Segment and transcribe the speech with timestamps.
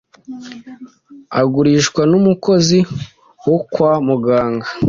[1.39, 2.79] agurishwa n'umukozi
[3.47, 4.67] wo kwa muganga,